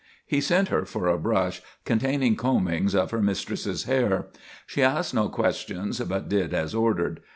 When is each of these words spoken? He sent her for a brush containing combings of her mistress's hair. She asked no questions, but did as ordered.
He 0.25 0.41
sent 0.41 0.69
her 0.69 0.83
for 0.83 1.07
a 1.07 1.17
brush 1.19 1.61
containing 1.85 2.35
combings 2.35 2.95
of 2.95 3.11
her 3.11 3.21
mistress's 3.21 3.83
hair. 3.83 4.29
She 4.65 4.81
asked 4.81 5.13
no 5.13 5.29
questions, 5.29 5.99
but 5.99 6.27
did 6.27 6.55
as 6.55 6.73
ordered. 6.73 7.19